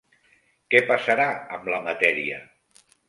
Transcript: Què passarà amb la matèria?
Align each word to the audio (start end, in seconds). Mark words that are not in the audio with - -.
Què 0.73 0.79
passarà 0.87 1.27
amb 1.59 1.69
la 1.75 1.83
matèria? 1.89 2.41